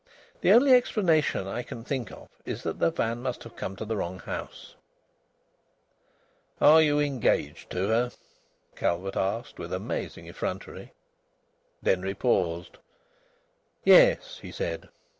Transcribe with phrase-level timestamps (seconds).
[0.41, 3.85] The only explanation I can think of is that that van must have come to
[3.85, 4.73] the wrong house."
[6.59, 8.11] "Are you engaged to her?"
[8.75, 10.93] Calvert asked, with amazing effrontery.
[11.83, 12.79] Denry paused.
[13.83, 14.89] "Yes," he said.